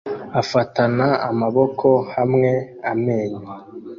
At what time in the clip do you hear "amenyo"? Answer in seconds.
2.91-3.47